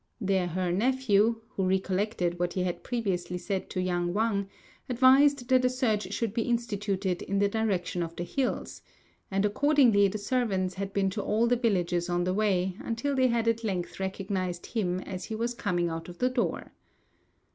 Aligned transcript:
There 0.19 0.47
her 0.47 0.71
nephew, 0.71 1.41
who 1.49 1.67
recollected 1.69 2.39
what 2.39 2.53
he 2.53 2.63
had 2.63 2.81
previously 2.83 3.37
said 3.37 3.69
to 3.69 3.79
young 3.79 4.15
Wang, 4.15 4.49
advised 4.89 5.47
that 5.49 5.63
a 5.63 5.69
search 5.69 6.11
should 6.11 6.33
be 6.33 6.41
instituted 6.41 7.21
in 7.21 7.37
the 7.37 7.47
direction 7.47 8.01
of 8.01 8.15
the 8.15 8.23
hills; 8.23 8.81
and 9.29 9.45
accordingly 9.45 10.07
the 10.07 10.17
servants 10.17 10.73
had 10.73 10.91
been 10.91 11.11
to 11.11 11.21
all 11.21 11.45
the 11.45 11.55
villages 11.55 12.09
on 12.09 12.23
the 12.23 12.33
way 12.33 12.77
until 12.79 13.15
they 13.15 13.27
had 13.27 13.47
at 13.47 13.63
length 13.63 13.99
recognised 13.99 14.65
him 14.65 15.01
as 15.01 15.25
he 15.25 15.35
was 15.35 15.53
coming 15.53 15.87
out 15.89 16.09
of 16.09 16.17
the 16.17 16.29
door. 16.31 16.71